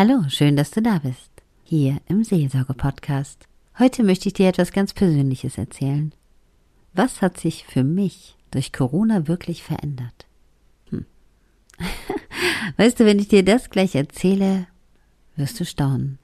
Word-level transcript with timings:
Hallo, 0.00 0.22
schön, 0.28 0.54
dass 0.54 0.70
du 0.70 0.80
da 0.80 1.00
bist. 1.00 1.32
Hier 1.64 1.96
im 2.06 2.22
Seelsorge-Podcast. 2.22 3.48
Heute 3.80 4.04
möchte 4.04 4.28
ich 4.28 4.32
dir 4.32 4.46
etwas 4.46 4.70
ganz 4.70 4.92
Persönliches 4.92 5.58
erzählen. 5.58 6.12
Was 6.92 7.20
hat 7.20 7.36
sich 7.36 7.64
für 7.64 7.82
mich 7.82 8.36
durch 8.52 8.72
Corona 8.72 9.26
wirklich 9.26 9.64
verändert? 9.64 10.26
Hm. 10.90 11.04
weißt 12.76 13.00
du, 13.00 13.06
wenn 13.06 13.18
ich 13.18 13.26
dir 13.26 13.44
das 13.44 13.70
gleich 13.70 13.96
erzähle, 13.96 14.68
wirst 15.34 15.58
du 15.58 15.64
staunen. 15.64 16.20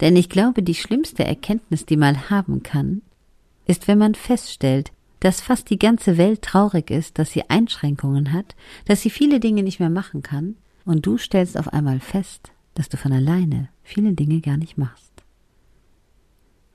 Denn 0.00 0.16
ich 0.16 0.30
glaube, 0.30 0.62
die 0.62 0.74
schlimmste 0.74 1.26
Erkenntnis, 1.26 1.84
die 1.84 1.98
man 1.98 2.30
haben 2.30 2.62
kann, 2.62 3.02
ist, 3.66 3.86
wenn 3.86 3.98
man 3.98 4.14
feststellt, 4.14 4.92
dass 5.20 5.42
fast 5.42 5.68
die 5.68 5.78
ganze 5.78 6.16
Welt 6.16 6.40
traurig 6.40 6.90
ist, 6.90 7.18
dass 7.18 7.32
sie 7.32 7.50
Einschränkungen 7.50 8.32
hat, 8.32 8.56
dass 8.86 9.02
sie 9.02 9.10
viele 9.10 9.40
Dinge 9.40 9.62
nicht 9.62 9.78
mehr 9.78 9.90
machen 9.90 10.22
kann, 10.22 10.56
und 10.84 11.06
du 11.06 11.18
stellst 11.18 11.58
auf 11.58 11.72
einmal 11.72 12.00
fest, 12.00 12.51
dass 12.74 12.88
du 12.88 12.96
von 12.96 13.12
alleine 13.12 13.68
viele 13.82 14.12
Dinge 14.12 14.40
gar 14.40 14.56
nicht 14.56 14.78
machst. 14.78 15.12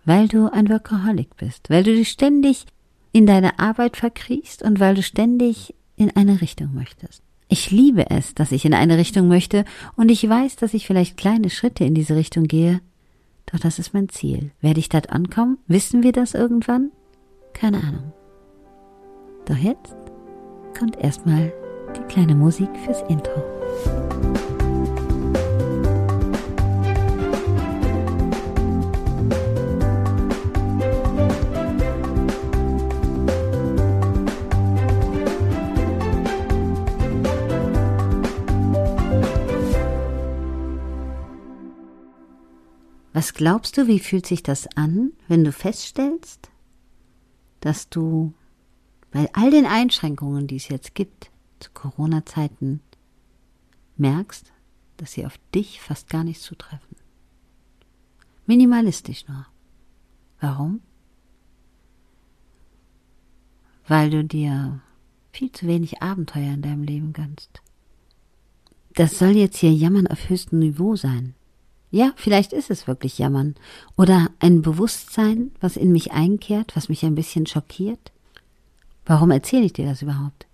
Weil 0.05 0.27
du 0.27 0.52
ein 0.52 0.70
Workaholic 0.70 1.35
bist, 1.38 1.70
weil 1.70 1.84
du 1.84 1.94
dich 1.94 2.09
ständig 2.09 2.66
in 3.12 3.26
deine 3.26 3.59
Arbeit 3.59 3.98
verkriechst 3.98 4.63
und 4.63 4.80
weil 4.80 4.95
du 4.95 5.04
ständig 5.04 5.73
in 5.95 6.16
eine 6.16 6.41
Richtung 6.41 6.73
möchtest. 6.73 7.23
Ich 7.49 7.71
liebe 7.71 8.09
es, 8.09 8.35
dass 8.35 8.52
ich 8.52 8.66
in 8.66 8.73
eine 8.73 8.98
Richtung 8.98 9.27
möchte 9.27 9.66
und 9.95 10.09
ich 10.09 10.27
weiß, 10.27 10.57
dass 10.57 10.73
ich 10.73 10.85
vielleicht 10.85 11.18
kleine 11.18 11.49
Schritte 11.49 11.85
in 11.85 11.94
diese 11.94 12.16
Richtung 12.16 12.45
gehe, 12.45 12.82
doch 13.48 13.59
das 13.59 13.79
ist 13.79 13.93
mein 13.93 14.09
Ziel. 14.09 14.52
Werde 14.62 14.79
ich 14.79 14.90
dort 14.90 15.09
ankommen? 15.09 15.57
Wissen 15.68 16.04
wir 16.04 16.12
das 16.12 16.34
irgendwann? 16.34 16.91
Keine 17.54 17.77
Ahnung. 17.77 18.13
Doch 19.45 19.57
jetzt 19.57 19.95
kommt 20.77 20.98
erstmal 20.98 21.54
die 21.95 22.13
kleine 22.13 22.35
Musik 22.35 22.70
fürs 22.85 23.02
Intro. 23.04 23.41
Glaubst 43.38 43.77
du, 43.77 43.88
wie 43.88 43.99
fühlt 43.99 44.26
sich 44.26 44.41
das 44.41 44.68
an, 44.76 45.13
wenn 45.27 45.43
du 45.43 45.52
feststellst, 45.52 46.49
dass 47.60 47.88
du 47.88 48.34
bei 49.12 49.29
all 49.34 49.52
den 49.52 49.68
Einschränkungen, 49.68 50.48
die 50.48 50.55
es 50.55 50.70
jetzt 50.70 50.96
gibt, 50.96 51.29
zu 51.60 51.70
Corona-Zeiten, 51.71 52.82
merkst, 53.96 54.52
dass 54.98 55.12
sie 55.12 55.26
auf 55.26 55.38
dich 55.54 55.79
fast 55.79 56.10
gar 56.10 56.24
nicht 56.24 56.41
zutreffen? 56.41 56.98
Minimalistisch 58.48 59.27
nur. 59.27 59.46
Warum? 60.40 60.82
Weil 63.88 64.09
du 64.09 64.24
dir 64.24 64.81
viel 65.31 65.51
zu 65.51 65.68
wenig 65.68 66.01
Abenteuer 66.01 66.53
in 66.56 66.63
deinem 66.63 66.84
Leben 66.84 67.13
gönnst. 67.13 67.62
Das 68.96 69.19
soll 69.19 69.35
jetzt 69.35 69.57
hier 69.57 69.72
Jammern 69.72 70.07
auf 70.07 70.28
höchstem 70.28 70.57
Niveau 70.57 70.96
sein. 70.96 71.35
Ja, 71.90 72.12
vielleicht 72.18 72.53
ist 72.53 72.69
es 72.69 72.88
wirklich 72.88 73.18
Jammern. 73.18 73.56
Oder 73.96 74.30
ein 74.40 74.62
Bewusstsein, 74.62 75.52
was 75.62 75.78
in 75.78 75.91
mich 75.91 76.12
einkehrt, 76.12 76.75
was 76.75 76.90
mich 76.90 77.06
ein 77.06 77.16
bisschen 77.16 77.46
schockiert. 77.46 78.12
Warum 79.06 79.31
erzähle 79.31 79.66
ich 79.66 79.74
dir 79.74 79.85
das 79.85 80.02
überhaupt? 80.02 80.47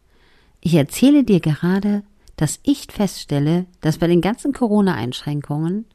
Ich 0.62 0.75
erzähle 0.75 1.23
dir 1.23 1.40
gerade, 1.40 2.03
dass 2.36 2.59
ich 2.64 2.88
feststelle, 2.92 3.66
dass 3.81 3.98
bei 3.98 4.08
den 4.08 4.22
ganzen 4.22 4.53
Corona-Einschränkungen 4.53 5.86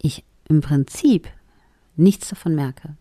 ich 0.00 0.24
im 0.48 0.60
Prinzip 0.60 1.28
nichts 1.96 2.28
davon 2.28 2.54
merke. 2.54 2.96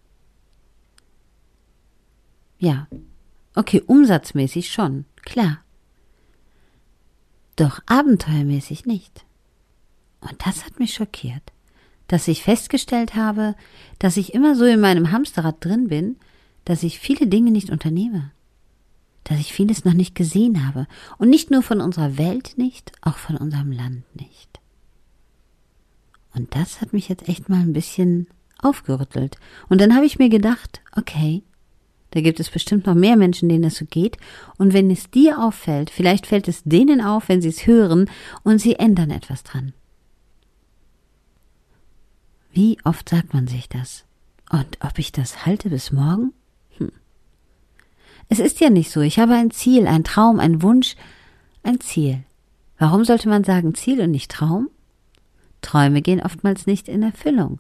Ja, 2.58 2.88
okay, 3.56 3.84
umsatzmäßig 3.86 4.72
schon, 4.72 5.06
klar. 5.24 5.60
Doch 7.56 7.82
abenteuermäßig 7.86 8.86
nicht. 8.86 9.25
Und 10.22 10.36
das 10.46 10.66
hat 10.66 10.80
mich 10.80 10.94
schockiert, 10.94 11.44
dass 12.08 12.28
ich 12.28 12.44
festgestellt 12.44 13.16
habe, 13.16 13.56
dass 14.00 14.18
ich 14.18 14.34
immer 14.34 14.56
so 14.56 14.66
in 14.66 14.80
meinem 14.80 15.12
Hamsterrad 15.12 15.64
drin 15.64 15.88
bin, 15.88 16.18
dass 16.66 16.84
ich 16.84 17.00
viele 17.00 17.28
Dinge 17.28 17.52
nicht 17.52 17.70
unternehme, 17.70 18.32
dass 19.24 19.40
ich 19.40 19.54
vieles 19.54 19.86
noch 19.86 19.94
nicht 19.94 20.16
gesehen 20.16 20.68
habe 20.68 20.88
und 21.18 21.30
nicht 21.30 21.52
nur 21.52 21.62
von 21.62 21.82
unserer 21.82 22.18
Welt 22.18 22.58
nicht, 22.58 22.92
auch 23.02 23.18
von 23.18 23.38
unserem 23.38 23.72
Land 23.72 24.04
nicht. 24.16 24.60
Und 26.34 26.54
das 26.56 26.82
hat 26.82 26.92
mich 26.92 27.08
jetzt 27.08 27.30
echt 27.30 27.50
mal 27.50 27.62
ein 27.62 27.74
bisschen 27.74 28.28
aufgerüttelt. 28.62 29.38
Und 29.70 29.80
dann 29.80 29.96
habe 29.96 30.06
ich 30.06 30.20
mir 30.20 30.30
gedacht, 30.30 30.82
okay, 30.96 31.44
da 32.12 32.22
gibt 32.22 32.40
es 32.40 32.50
bestimmt 32.50 32.86
noch 32.86 32.96
mehr 32.96 33.18
Menschen, 33.18 33.50
denen 33.50 33.66
es 33.66 33.76
so 33.76 33.86
geht. 33.86 34.18
Und 34.58 34.74
wenn 34.74 34.90
es 34.90 35.12
dir 35.12 35.40
auffällt, 35.42 35.90
vielleicht 35.90 36.28
fällt 36.28 36.48
es 36.48 36.64
denen 36.64 37.02
auf, 37.02 37.30
wenn 37.30 37.42
sie 37.42 37.50
es 37.50 37.68
hören 37.68 38.10
und 38.44 38.60
sie 38.60 38.76
ändern 38.76 39.12
etwas 39.12 39.44
dran. 39.44 39.74
Wie 42.56 42.78
oft 42.86 43.10
sagt 43.10 43.34
man 43.34 43.48
sich 43.48 43.68
das? 43.68 44.06
Und 44.50 44.78
ob 44.80 44.98
ich 44.98 45.12
das 45.12 45.46
halte 45.46 45.70
bis 45.70 45.92
morgen? 45.92 46.32
Hm. 46.78 46.90
Es 48.30 48.40
ist 48.40 48.62
ja 48.62 48.70
nicht 48.70 48.92
so. 48.92 49.02
Ich 49.02 49.20
habe 49.20 49.34
ein 49.34 49.52
Ziel, 49.52 49.88
ein 49.88 50.06
Traum, 50.06 50.40
ein 50.40 50.62
Wunsch, 50.62 50.96
ein 51.64 51.82
Ziel. 51.82 52.24
Warum 52.80 53.04
sollte 53.04 53.28
man 53.28 53.44
sagen 53.44 53.76
Ziel 53.76 54.00
und 54.00 54.12
nicht 54.12 54.32
Traum? 54.32 54.70
Träume 55.62 56.02
gehen 56.02 56.22
oftmals 56.22 56.66
nicht 56.66 56.88
in 56.88 57.04
Erfüllung. 57.04 57.60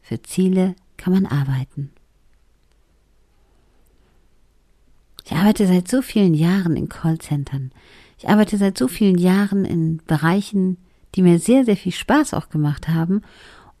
Für 0.00 0.22
Ziele 0.22 0.76
kann 0.96 1.12
man 1.12 1.26
arbeiten. 1.26 1.90
Ich 5.24 5.32
arbeite 5.32 5.66
seit 5.66 5.88
so 5.88 6.02
vielen 6.02 6.34
Jahren 6.34 6.76
in 6.76 6.88
Callcentern. 6.88 7.72
Ich 8.16 8.28
arbeite 8.28 8.58
seit 8.58 8.78
so 8.78 8.86
vielen 8.86 9.18
Jahren 9.18 9.64
in 9.64 10.00
Bereichen, 10.06 10.76
die 11.16 11.22
mir 11.22 11.40
sehr, 11.40 11.64
sehr 11.64 11.76
viel 11.76 11.92
Spaß 11.92 12.32
auch 12.34 12.48
gemacht 12.48 12.86
haben 12.88 13.22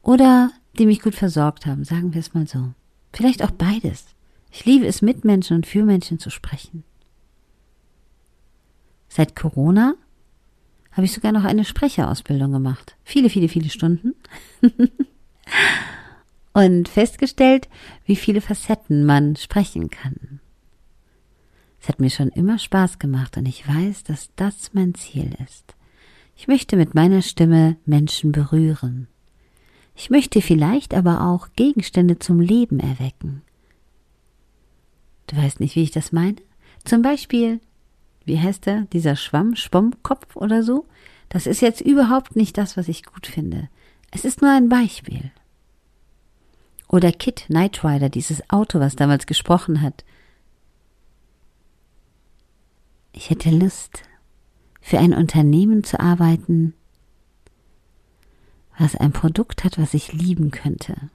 oder 0.02 0.50
die 0.78 0.86
mich 0.86 1.00
gut 1.00 1.14
versorgt 1.14 1.66
haben, 1.66 1.84
sagen 1.84 2.14
wir 2.14 2.20
es 2.20 2.34
mal 2.34 2.46
so. 2.46 2.72
Vielleicht 3.12 3.42
auch 3.42 3.50
beides. 3.50 4.06
Ich 4.50 4.64
liebe 4.64 4.86
es, 4.86 5.02
mit 5.02 5.24
Menschen 5.24 5.56
und 5.56 5.66
für 5.66 5.84
Menschen 5.84 6.18
zu 6.18 6.30
sprechen. 6.30 6.84
Seit 9.08 9.36
Corona 9.36 9.94
habe 10.92 11.04
ich 11.06 11.12
sogar 11.12 11.32
noch 11.32 11.44
eine 11.44 11.64
Sprecherausbildung 11.64 12.52
gemacht. 12.52 12.96
Viele, 13.04 13.30
viele, 13.30 13.48
viele 13.48 13.70
Stunden. 13.70 14.14
und 16.52 16.88
festgestellt, 16.88 17.68
wie 18.04 18.16
viele 18.16 18.40
Facetten 18.40 19.04
man 19.04 19.36
sprechen 19.36 19.90
kann. 19.90 20.40
Es 21.80 21.88
hat 21.88 21.98
mir 21.98 22.10
schon 22.10 22.28
immer 22.28 22.58
Spaß 22.58 22.98
gemacht 22.98 23.36
und 23.36 23.46
ich 23.46 23.66
weiß, 23.66 24.04
dass 24.04 24.30
das 24.36 24.72
mein 24.72 24.94
Ziel 24.94 25.34
ist. 25.44 25.74
Ich 26.36 26.46
möchte 26.46 26.76
mit 26.76 26.94
meiner 26.94 27.22
Stimme 27.22 27.76
Menschen 27.84 28.32
berühren. 28.32 29.08
Ich 29.94 30.10
möchte 30.10 30.40
vielleicht 30.40 30.94
aber 30.94 31.26
auch 31.26 31.48
Gegenstände 31.56 32.18
zum 32.18 32.40
Leben 32.40 32.80
erwecken. 32.80 33.42
Du 35.26 35.36
weißt 35.36 35.60
nicht, 35.60 35.76
wie 35.76 35.82
ich 35.82 35.90
das 35.90 36.12
meine? 36.12 36.36
Zum 36.84 37.02
Beispiel, 37.02 37.60
wie 38.24 38.40
heißt 38.40 38.66
der, 38.66 38.82
dieser 38.92 39.16
Schwamm, 39.16 39.56
Schwammkopf 39.56 40.36
oder 40.36 40.62
so? 40.62 40.86
Das 41.28 41.46
ist 41.46 41.60
jetzt 41.60 41.80
überhaupt 41.80 42.36
nicht 42.36 42.58
das, 42.58 42.76
was 42.76 42.88
ich 42.88 43.04
gut 43.04 43.26
finde. 43.26 43.68
Es 44.10 44.24
ist 44.24 44.42
nur 44.42 44.50
ein 44.50 44.68
Beispiel. 44.68 45.30
Oder 46.88 47.10
Kit 47.10 47.46
Knight 47.46 47.82
Rider, 47.84 48.10
dieses 48.10 48.48
Auto, 48.50 48.78
was 48.78 48.96
damals 48.96 49.26
gesprochen 49.26 49.80
hat. 49.80 50.04
Ich 53.12 53.30
hätte 53.30 53.50
Lust, 53.50 54.02
für 54.82 54.98
ein 54.98 55.14
Unternehmen 55.14 55.84
zu 55.84 56.00
arbeiten, 56.00 56.74
was 58.78 58.96
ein 58.96 59.12
Produkt 59.12 59.64
hat, 59.64 59.78
was 59.78 59.94
ich 59.94 60.12
lieben 60.12 60.50
könnte. 60.50 61.10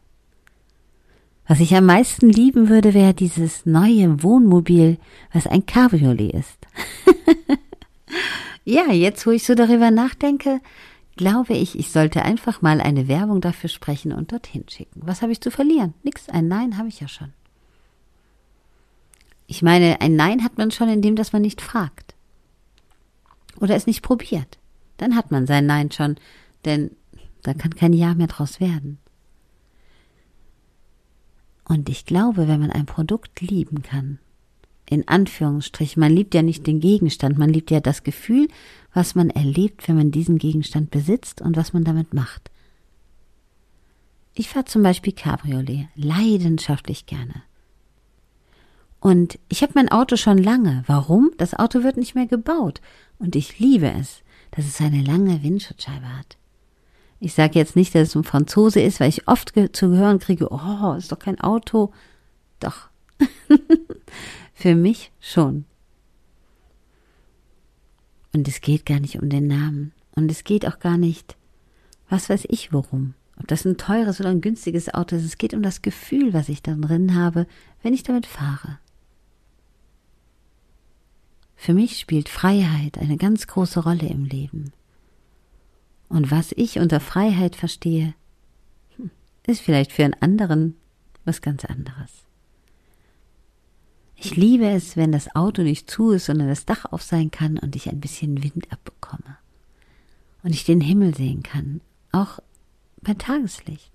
Was 1.48 1.59
ich 1.62 1.74
am 1.75 1.86
meisten 1.86 2.30
lieben 2.30 2.68
würde, 2.68 2.94
wäre 2.94 3.13
dieses 3.13 3.65
neue 3.65 4.21
Wohnmobil, 4.21 4.98
was 5.31 5.48
ein 5.48 5.65
Cabriolet 5.65 6.33
ist. 6.33 6.57
ja, 8.65 8.92
jetzt 8.92 9.25
wo 9.25 9.31
ich 9.31 9.45
so 9.45 9.56
darüber 9.56 9.89
nachdenke, 9.89 10.59
glaube 11.15 11.54
ich, 11.54 11.80
ich 11.80 11.89
sollte 11.92 12.24
einfach 12.24 12.62
mal 12.62 12.81
eine 12.81 13.07
Werbung 13.07 13.39
dafür 13.39 13.69
sprechen 13.69 14.12
und 14.12 14.31
dorthin 14.31 14.65
schicken. 14.68 15.01
Was 15.04 15.21
habe 15.21 15.31
ich 15.31 15.42
zu 15.42 15.50
verlieren? 15.50 15.94
Nix, 16.04 16.27
ein 16.30 16.48
Nein 16.50 16.77
habe 16.77 16.89
ich 16.89 17.00
ja 17.00 17.07
schon. 17.07 17.33
Ich 19.48 19.62
meine, 19.62 20.01
ein 20.01 20.15
Nein 20.15 20.44
hat 20.44 20.57
man 20.57 20.71
schon, 20.71 20.89
indem 20.89 21.15
dass 21.15 21.31
man 21.31 21.42
nicht 21.42 21.62
fragt. 21.62 22.13
Oder 23.59 23.75
es 23.75 23.88
nicht 23.88 24.01
probiert. 24.01 24.57
Dann 24.98 25.15
hat 25.15 25.31
man 25.31 25.48
sein 25.48 25.65
Nein 25.65 25.92
schon, 25.92 26.18
denn 26.65 26.92
da 27.47 27.53
kann 27.53 27.75
kein 27.75 27.94
Ja 27.94 28.13
mehr 28.13 28.27
draus 28.27 28.59
werden. 28.59 28.99
Und 31.65 31.89
ich 31.89 32.05
glaube, 32.05 32.47
wenn 32.47 32.59
man 32.59 32.71
ein 32.71 32.85
Produkt 32.85 33.41
lieben 33.41 33.81
kann, 33.81 34.19
in 34.89 35.07
Anführungsstrichen. 35.07 35.99
Man 35.99 36.13
liebt 36.13 36.33
ja 36.33 36.41
nicht 36.41 36.65
den 36.65 36.79
Gegenstand, 36.79 37.38
man 37.38 37.49
liebt 37.49 37.71
ja 37.71 37.79
das 37.79 38.03
Gefühl, 38.03 38.47
was 38.94 39.15
man 39.15 39.29
erlebt, 39.29 39.88
wenn 39.88 39.97
man 39.97 40.11
diesen 40.11 40.38
Gegenstand 40.38 40.91
besitzt 40.91 41.41
und 41.41 41.57
was 41.57 41.73
man 41.73 41.83
damit 41.83 42.13
macht. 42.13 42.49
Ich 44.33 44.49
fahre 44.49 44.65
zum 44.65 44.83
Beispiel 44.83 45.13
Cabriolet, 45.13 45.88
leidenschaftlich 45.95 47.05
gerne. 47.05 47.44
Und 48.99 49.39
ich 49.49 49.61
habe 49.61 49.73
mein 49.75 49.89
Auto 49.89 50.15
schon 50.15 50.38
lange. 50.38 50.83
Warum? 50.88 51.31
Das 51.38 51.53
Auto 51.53 51.83
wird 51.83 51.97
nicht 51.97 52.15
mehr 52.15 52.27
gebaut. 52.27 52.81
Und 53.19 53.35
ich 53.35 53.59
liebe 53.59 53.91
es, 53.91 54.21
dass 54.51 54.65
es 54.65 54.81
eine 54.81 55.01
lange 55.01 55.44
Windschutzscheibe 55.44 56.17
hat. 56.17 56.38
Ich 57.19 57.34
sage 57.34 57.58
jetzt 57.58 57.75
nicht, 57.75 57.96
dass 57.96 58.10
es 58.10 58.16
ein 58.16 58.24
Franzose 58.24 58.80
ist, 58.80 59.00
weil 59.00 59.10
ich 59.10 59.28
oft 59.28 59.54
zu 59.74 59.88
hören 59.90 60.19
kriege, 60.19 60.50
oh, 60.52 60.94
ist 60.94 61.12
doch 61.12 61.19
kein 61.19 61.40
Auto. 61.40 61.92
Doch. 62.60 62.90
Für 64.54 64.75
mich 64.75 65.12
schon. 65.19 65.66
Und 68.34 68.48
es 68.48 68.62
geht 68.62 68.86
gar 68.86 69.00
nicht 69.00 69.19
um 69.19 69.30
den 69.30 69.48
Namen. 69.48 69.94
Und 70.16 70.30
es 70.30 70.44
geht 70.44 70.68
auch 70.68 70.80
gar 70.80 70.98
nicht, 70.98 71.38
was 72.10 72.30
weiß 72.30 72.46
ich 72.50 72.72
worum. 72.72 73.16
Ob 73.40 73.48
das 73.48 73.66
ein 73.66 73.78
teures 73.78 74.19
oder 74.19 74.30
ein 74.30 74.42
günstiges 74.42 74.94
Auto 74.94 75.16
ist. 75.16 75.25
Es 75.25 75.38
geht 75.38 75.54
um 75.54 75.62
das 75.62 75.81
Gefühl, 75.81 76.34
was 76.34 76.50
ich 76.50 76.62
da 76.62 76.74
drin 76.74 77.16
habe, 77.16 77.48
wenn 77.81 77.94
ich 77.94 78.04
damit 78.04 78.25
fahre. 78.25 78.80
Für 81.56 81.74
mich 81.74 82.00
spielt 82.00 82.30
Freiheit 82.30 82.98
eine 82.98 83.18
ganz 83.18 83.48
große 83.48 83.80
Rolle 83.80 84.08
im 84.08 84.25
Leben. 84.25 84.72
Und 86.09 86.31
was 86.31 86.51
ich 86.56 86.80
unter 86.80 87.00
Freiheit 87.00 87.56
verstehe, 87.56 88.13
hm, 88.95 89.12
ist 89.45 89.62
vielleicht 89.62 89.92
für 89.92 90.04
einen 90.04 90.21
anderen 90.21 90.75
was 91.25 91.42
ganz 91.42 91.65
anderes. 91.65 92.27
Ich 94.15 94.36
liebe 94.36 94.68
es, 94.68 94.98
wenn 94.98 95.12
das 95.12 95.36
Auto 95.36 95.62
nicht 95.62 95.89
zu 95.92 96.12
ist, 96.12 96.25
sondern 96.25 96.48
das 96.48 96.65
Dach 96.65 96.86
auf 96.86 97.04
sein 97.04 97.30
kann 97.30 97.59
und 97.59 97.75
ich 97.75 97.89
ein 97.89 98.00
bisschen 98.00 98.44
Wind 98.44 98.71
abbekomme. 98.71 99.38
Und 100.42 100.54
ich 100.54 100.63
den 100.63 100.81
Himmel 100.81 101.15
sehen 101.15 101.44
kann, 101.44 101.81
auch 102.12 102.39
bei 103.01 103.13
Tageslicht. 103.13 103.92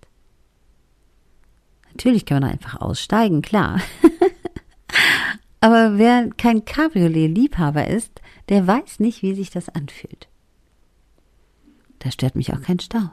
Natürlich 1.89 2.25
kann 2.25 2.41
man 2.41 2.53
einfach 2.53 2.81
aussteigen, 2.81 3.43
klar. 3.43 3.81
Aber 5.61 5.99
wer 5.99 6.31
kein 6.31 6.65
Cabriolet-Liebhaber 6.65 7.87
ist, 7.89 8.21
der 8.49 8.67
weiß 8.67 9.01
nicht, 9.01 9.23
wie 9.23 9.35
sich 9.35 9.51
das 9.51 9.69
anfühlt. 9.69 10.29
Da 12.03 12.11
stört 12.11 12.35
mich 12.35 12.53
auch 12.53 12.61
kein 12.61 12.81
Stau. 12.81 13.11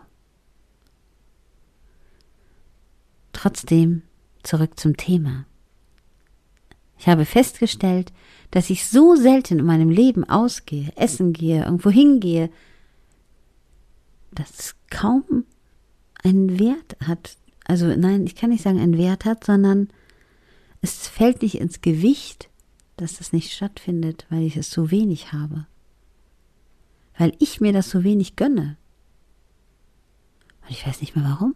Trotzdem 3.33 4.01
zurück 4.41 4.79
zum 4.79 4.97
Thema. 4.97 5.45
Ich 6.97 7.07
habe 7.07 7.25
festgestellt, 7.25 8.11
dass 8.49 8.71
ich 8.71 8.87
so 8.87 9.15
selten 9.15 9.59
in 9.59 9.65
meinem 9.65 9.91
Leben 9.91 10.23
ausgehe, 10.27 10.91
essen 10.95 11.33
gehe, 11.33 11.65
irgendwo 11.65 11.91
hingehe, 11.91 12.49
dass 14.31 14.49
es 14.57 14.75
kaum 14.89 15.45
einen 16.23 16.59
Wert 16.59 16.97
hat. 16.99 17.37
Also 17.65 17.85
nein, 17.85 18.25
ich 18.25 18.35
kann 18.35 18.49
nicht 18.49 18.63
sagen, 18.63 18.79
einen 18.79 18.97
Wert 18.97 19.23
hat, 19.23 19.43
sondern 19.43 19.89
es 20.81 21.07
fällt 21.07 21.43
nicht 21.43 21.59
ins 21.59 21.81
Gewicht, 21.81 22.49
dass 22.97 23.19
das 23.19 23.33
nicht 23.33 23.53
stattfindet, 23.53 24.25
weil 24.31 24.41
ich 24.41 24.57
es 24.57 24.71
so 24.71 24.89
wenig 24.89 25.31
habe. 25.31 25.67
Weil 27.19 27.33
ich 27.37 27.61
mir 27.61 27.73
das 27.73 27.91
so 27.91 28.03
wenig 28.03 28.35
gönne. 28.37 28.77
Und 30.63 30.71
ich 30.71 30.87
weiß 30.87 31.01
nicht 31.01 31.15
mehr 31.15 31.25
warum. 31.25 31.53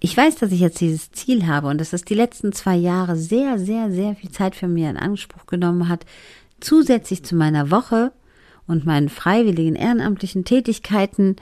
Ich 0.00 0.16
weiß, 0.16 0.36
dass 0.36 0.52
ich 0.52 0.60
jetzt 0.60 0.80
dieses 0.80 1.10
Ziel 1.12 1.46
habe 1.46 1.68
und 1.68 1.80
dass 1.80 1.92
es 1.92 2.04
die 2.04 2.14
letzten 2.14 2.52
zwei 2.52 2.76
Jahre 2.76 3.16
sehr, 3.16 3.58
sehr, 3.58 3.90
sehr 3.90 4.14
viel 4.14 4.30
Zeit 4.30 4.54
für 4.54 4.68
mich 4.68 4.84
in 4.84 4.96
Anspruch 4.96 5.46
genommen 5.46 5.88
hat, 5.88 6.04
zusätzlich 6.60 7.24
zu 7.24 7.34
meiner 7.34 7.70
Woche 7.70 8.12
und 8.66 8.84
meinen 8.84 9.08
freiwilligen 9.08 9.76
ehrenamtlichen 9.76 10.44
Tätigkeiten 10.44 11.36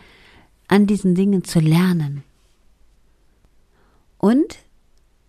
an 0.69 0.87
diesen 0.87 1.15
Dingen 1.15 1.43
zu 1.43 1.59
lernen. 1.59 2.23
Und 4.19 4.59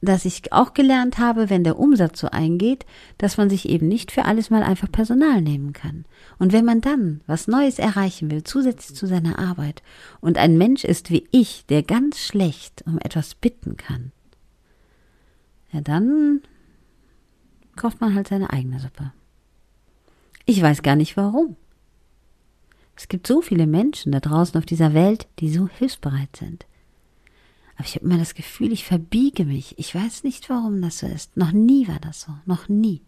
dass 0.02 0.26
ich 0.26 0.54
auch 0.54 0.74
gelernt 0.74 1.18
habe, 1.18 1.50
wenn 1.50 1.64
der 1.64 1.80
Umsatz 1.80 2.20
so 2.20 2.30
eingeht, 2.30 2.86
dass 3.18 3.38
man 3.38 3.50
sich 3.50 3.68
eben 3.68 3.88
nicht 3.88 4.12
für 4.12 4.26
alles 4.26 4.50
mal 4.50 4.62
einfach 4.62 4.92
Personal 4.92 5.42
nehmen 5.42 5.74
kann. 5.74 6.06
Und 6.38 6.54
wenn 6.54 6.66
man 6.66 6.82
dann 6.82 7.22
was 7.26 7.48
Neues 7.48 7.80
erreichen 7.80 8.30
will, 8.30 8.44
zusätzlich 8.44 8.96
zu 8.96 9.08
seiner 9.08 9.40
Arbeit, 9.40 9.82
und 10.22 10.38
ein 10.38 10.58
Mensch 10.58 10.84
ist 10.84 11.10
wie 11.10 11.28
ich, 11.32 11.66
der 11.66 11.82
ganz 11.82 12.20
schlecht 12.20 12.84
um 12.86 13.00
etwas 13.00 13.36
bitten 13.36 13.76
kann, 13.76 14.12
ja 15.72 15.82
dann 15.82 16.42
kocht 17.76 18.02
man 18.02 18.14
halt 18.14 18.28
seine 18.28 18.52
eigene 18.52 18.80
Suppe. 18.80 19.12
Ich 20.46 20.62
weiß 20.62 20.82
gar 20.82 20.96
nicht 20.96 21.18
warum. 21.18 21.56
Es 22.96 23.08
gibt 23.08 23.28
so 23.28 23.42
viele 23.42 23.68
Menschen 23.68 24.12
da 24.12 24.20
draußen 24.20 24.58
auf 24.58 24.66
dieser 24.66 24.94
Welt, 24.94 25.28
die 25.40 25.52
so 25.52 25.68
hilfsbereit 25.68 26.36
sind. 26.36 26.66
Aber 27.78 27.86
ich 27.86 27.96
habe 27.96 28.06
immer 28.06 28.18
das 28.18 28.34
Gefühl, 28.34 28.72
ich 28.72 28.86
verbiege 28.86 29.46
mich. 29.46 29.78
Ich 29.78 29.94
weiß 29.94 30.24
nicht, 30.24 30.50
warum 30.50 30.82
das 30.82 31.00
so 31.00 31.08
ist. 31.08 31.38
Noch 31.38 31.52
nie 31.52 31.88
war 31.88 32.00
das 32.00 32.22
so. 32.22 32.34
Noch 32.46 32.68
nie. 32.68 33.02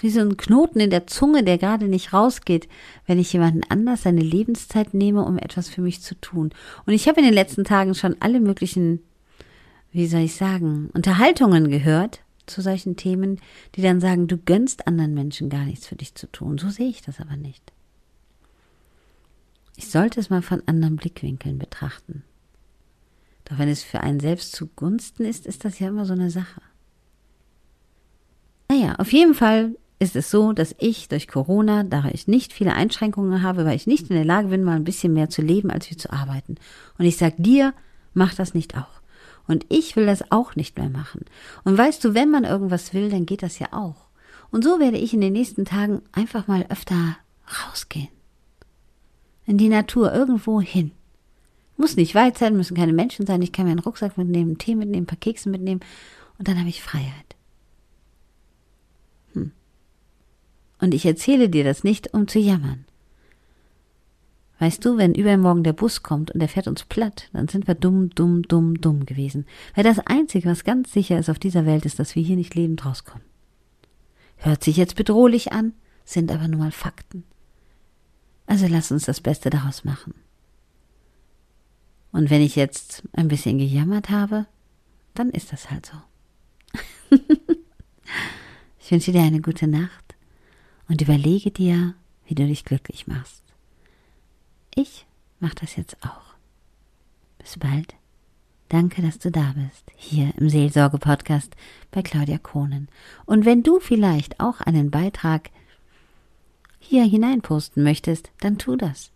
Wie 0.00 0.10
so 0.10 0.20
ein 0.20 0.36
Knoten 0.36 0.78
in 0.78 0.90
der 0.90 1.06
Zunge, 1.06 1.42
der 1.42 1.58
gerade 1.58 1.88
nicht 1.88 2.12
rausgeht, 2.12 2.68
wenn 3.06 3.18
ich 3.18 3.32
jemanden 3.32 3.62
anders 3.68 4.02
seine 4.02 4.20
Lebenszeit 4.20 4.94
nehme, 4.94 5.24
um 5.24 5.38
etwas 5.38 5.68
für 5.68 5.80
mich 5.80 6.02
zu 6.02 6.14
tun. 6.20 6.50
Und 6.84 6.92
ich 6.92 7.08
habe 7.08 7.18
in 7.18 7.24
den 7.24 7.34
letzten 7.34 7.64
Tagen 7.64 7.94
schon 7.94 8.14
alle 8.20 8.38
möglichen, 8.38 9.00
wie 9.90 10.06
soll 10.06 10.20
ich 10.20 10.34
sagen, 10.34 10.90
Unterhaltungen 10.92 11.70
gehört 11.70 12.20
zu 12.44 12.60
solchen 12.60 12.96
Themen, 12.96 13.40
die 13.74 13.82
dann 13.82 14.00
sagen, 14.00 14.28
du 14.28 14.36
gönnst 14.36 14.86
anderen 14.86 15.14
Menschen 15.14 15.48
gar 15.48 15.64
nichts 15.64 15.86
für 15.86 15.96
dich 15.96 16.14
zu 16.14 16.30
tun. 16.30 16.58
So 16.58 16.68
sehe 16.68 16.88
ich 16.88 17.02
das 17.02 17.18
aber 17.18 17.36
nicht. 17.36 17.72
Ich 19.76 19.88
sollte 19.88 20.20
es 20.20 20.30
mal 20.30 20.42
von 20.42 20.62
anderen 20.66 20.96
Blickwinkeln 20.96 21.58
betrachten. 21.58 22.22
Doch 23.46 23.58
wenn 23.58 23.68
es 23.68 23.82
für 23.82 24.00
einen 24.00 24.20
selbst 24.20 24.54
zugunsten 24.54 25.24
ist, 25.24 25.46
ist 25.46 25.64
das 25.64 25.78
ja 25.78 25.88
immer 25.88 26.04
so 26.04 26.12
eine 26.12 26.30
Sache. 26.30 26.60
Naja, 28.68 28.96
auf 28.96 29.12
jeden 29.12 29.34
Fall 29.34 29.76
ist 29.98 30.16
es 30.16 30.30
so, 30.30 30.52
dass 30.52 30.74
ich 30.78 31.08
durch 31.08 31.28
Corona, 31.28 31.84
da 31.84 32.04
ich 32.12 32.28
nicht 32.28 32.52
viele 32.52 32.74
Einschränkungen 32.74 33.42
habe, 33.42 33.64
weil 33.64 33.76
ich 33.76 33.86
nicht 33.86 34.10
in 34.10 34.16
der 34.16 34.24
Lage 34.24 34.48
bin, 34.48 34.64
mal 34.64 34.76
ein 34.76 34.84
bisschen 34.84 35.12
mehr 35.12 35.30
zu 35.30 35.42
leben, 35.42 35.70
als 35.70 35.90
wie 35.90 35.96
zu 35.96 36.12
arbeiten. 36.12 36.56
Und 36.98 37.06
ich 37.06 37.16
sag 37.16 37.34
dir, 37.38 37.72
mach 38.12 38.34
das 38.34 38.52
nicht 38.52 38.76
auch. 38.76 39.00
Und 39.46 39.64
ich 39.68 39.94
will 39.94 40.06
das 40.06 40.32
auch 40.32 40.56
nicht 40.56 40.76
mehr 40.76 40.90
machen. 40.90 41.24
Und 41.64 41.78
weißt 41.78 42.04
du, 42.04 42.14
wenn 42.14 42.30
man 42.30 42.44
irgendwas 42.44 42.92
will, 42.92 43.10
dann 43.10 43.26
geht 43.26 43.42
das 43.42 43.58
ja 43.58 43.68
auch. 43.70 44.08
Und 44.50 44.64
so 44.64 44.80
werde 44.80 44.98
ich 44.98 45.14
in 45.14 45.20
den 45.20 45.32
nächsten 45.32 45.64
Tagen 45.64 46.02
einfach 46.12 46.46
mal 46.48 46.66
öfter 46.68 47.16
rausgehen. 47.64 48.08
In 49.44 49.56
die 49.56 49.68
Natur, 49.68 50.12
irgendwo 50.12 50.60
hin. 50.60 50.90
Muss 51.76 51.96
nicht 51.96 52.14
weit 52.14 52.38
sein, 52.38 52.56
müssen 52.56 52.76
keine 52.76 52.92
Menschen 52.92 53.26
sein. 53.26 53.42
Ich 53.42 53.52
kann 53.52 53.66
mir 53.66 53.72
einen 53.72 53.80
Rucksack 53.80 54.16
mitnehmen, 54.16 54.50
einen 54.50 54.58
Tee 54.58 54.74
mitnehmen, 54.74 55.04
ein 55.04 55.06
paar 55.06 55.18
Kekse 55.18 55.48
mitnehmen 55.48 55.80
und 56.38 56.48
dann 56.48 56.58
habe 56.58 56.68
ich 56.68 56.82
Freiheit. 56.82 57.36
Hm. 59.34 59.52
Und 60.80 60.94
ich 60.94 61.04
erzähle 61.04 61.48
dir 61.48 61.64
das 61.64 61.84
nicht, 61.84 62.14
um 62.14 62.28
zu 62.28 62.38
jammern. 62.38 62.84
Weißt 64.58 64.82
du, 64.84 64.96
wenn 64.96 65.14
übermorgen 65.14 65.64
der 65.64 65.74
Bus 65.74 66.02
kommt 66.02 66.30
und 66.30 66.40
der 66.40 66.48
fährt 66.48 66.66
uns 66.66 66.84
platt, 66.84 67.28
dann 67.34 67.48
sind 67.48 67.66
wir 67.66 67.74
dumm, 67.74 68.08
dumm, 68.10 68.42
dumm, 68.42 68.80
dumm 68.80 69.04
gewesen. 69.04 69.44
Weil 69.74 69.84
das 69.84 69.98
Einzige, 69.98 70.48
was 70.48 70.64
ganz 70.64 70.92
sicher 70.92 71.18
ist 71.18 71.28
auf 71.28 71.38
dieser 71.38 71.66
Welt, 71.66 71.84
ist, 71.84 71.98
dass 71.98 72.14
wir 72.14 72.22
hier 72.22 72.36
nicht 72.36 72.54
lebend 72.54 72.86
rauskommen. 72.86 73.24
Hört 74.38 74.64
sich 74.64 74.78
jetzt 74.78 74.96
bedrohlich 74.96 75.52
an, 75.52 75.74
sind 76.06 76.32
aber 76.32 76.48
nur 76.48 76.60
mal 76.60 76.72
Fakten. 76.72 77.24
Also 78.46 78.66
lass 78.66 78.90
uns 78.90 79.04
das 79.04 79.20
Beste 79.20 79.50
daraus 79.50 79.84
machen. 79.84 80.14
Und 82.16 82.30
wenn 82.30 82.40
ich 82.40 82.56
jetzt 82.56 83.02
ein 83.12 83.28
bisschen 83.28 83.58
gejammert 83.58 84.08
habe, 84.08 84.46
dann 85.12 85.28
ist 85.28 85.52
das 85.52 85.70
halt 85.70 85.84
so. 85.84 85.98
ich 88.80 88.90
wünsche 88.90 89.12
dir 89.12 89.20
eine 89.20 89.42
gute 89.42 89.66
Nacht 89.66 90.14
und 90.88 91.02
überlege 91.02 91.50
dir, 91.50 91.92
wie 92.24 92.34
du 92.34 92.46
dich 92.46 92.64
glücklich 92.64 93.06
machst. 93.06 93.42
Ich 94.74 95.04
mache 95.40 95.56
das 95.56 95.76
jetzt 95.76 96.02
auch. 96.02 96.34
Bis 97.36 97.58
bald. 97.58 97.94
Danke, 98.70 99.02
dass 99.02 99.18
du 99.18 99.30
da 99.30 99.52
bist, 99.54 99.92
hier 99.94 100.32
im 100.38 100.48
Seelsorge-Podcast 100.48 101.54
bei 101.90 102.00
Claudia 102.00 102.38
Kohnen. 102.38 102.88
Und 103.26 103.44
wenn 103.44 103.62
du 103.62 103.78
vielleicht 103.78 104.40
auch 104.40 104.62
einen 104.62 104.90
Beitrag 104.90 105.50
hier 106.78 107.04
hineinposten 107.04 107.82
möchtest, 107.82 108.30
dann 108.40 108.56
tu 108.56 108.76
das. 108.76 109.12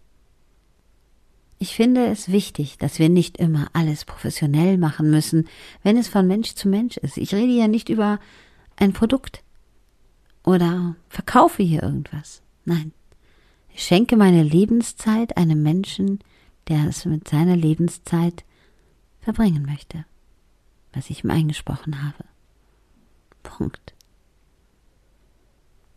Ich 1.63 1.75
finde 1.75 2.07
es 2.07 2.33
wichtig, 2.33 2.79
dass 2.79 2.99
wir 2.99 3.11
nicht 3.11 3.37
immer 3.37 3.69
alles 3.75 4.07
professionell 4.07 4.79
machen 4.79 5.11
müssen, 5.11 5.47
wenn 5.83 5.99
es 5.99 6.09
von 6.09 6.27
Mensch 6.27 6.55
zu 6.55 6.69
Mensch 6.69 6.97
ist. 6.97 7.19
Ich 7.19 7.35
rede 7.35 7.53
ja 7.53 7.69
nicht 7.69 7.91
über 7.91 8.19
ein 8.77 8.95
Produkt 8.95 9.43
oder 10.43 10.97
verkaufe 11.11 11.63
hier 11.63 11.83
irgendwas. 11.83 12.41
Nein. 12.65 12.93
Ich 13.75 13.83
schenke 13.83 14.17
meine 14.17 14.43
Lebenszeit 14.43 15.37
einem 15.37 15.63
Menschen, 15.63 16.21
der 16.69 16.89
es 16.89 17.05
mit 17.05 17.29
seiner 17.29 17.57
Lebenszeit 17.57 18.43
verbringen 19.21 19.67
möchte, 19.67 20.07
was 20.95 21.11
ich 21.11 21.25
ihm 21.25 21.31
eingesprochen 21.31 22.03
habe. 22.03 22.25
Punkt. 23.43 23.93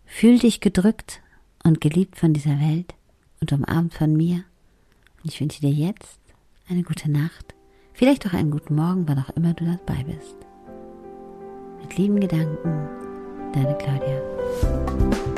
Fühl 0.06 0.40
dich 0.40 0.60
gedrückt 0.60 1.22
und 1.64 1.80
geliebt 1.80 2.18
von 2.18 2.34
dieser 2.34 2.60
Welt 2.60 2.96
und 3.40 3.54
umarmt 3.54 3.94
von 3.94 4.14
mir. 4.14 4.44
Ich 5.26 5.40
wünsche 5.40 5.62
dir 5.62 5.72
jetzt 5.72 6.20
eine 6.70 6.84
gute 6.84 7.10
Nacht, 7.10 7.56
vielleicht 7.94 8.28
auch 8.28 8.34
einen 8.34 8.52
guten 8.52 8.76
Morgen, 8.76 9.08
wann 9.08 9.20
auch 9.20 9.30
immer 9.38 9.54
du 9.54 9.64
dabei 9.64 10.04
bist. 10.04 10.36
Mit 11.82 11.98
lieben 11.98 12.20
Gedanken, 12.20 12.90
deine 13.54 13.78
Claudia. 13.78 15.33